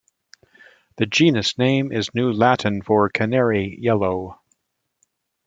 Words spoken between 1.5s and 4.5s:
name is New Latin for "canary-yellow".